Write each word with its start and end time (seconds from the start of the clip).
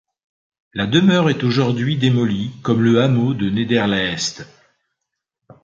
La 0.73 0.87
demeure 0.87 1.29
est 1.29 1.43
aujourd'hui 1.43 1.95
démolie 1.95 2.49
comme 2.63 2.81
le 2.81 3.03
hameau 3.03 3.35
de 3.35 3.51
Nederleest. 3.51 4.47